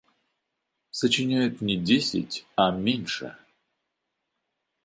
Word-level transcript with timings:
Сочиняет 0.89 1.61
не 1.61 1.77
десять, 1.77 2.47
а 2.55 2.71
меньше. 2.71 3.37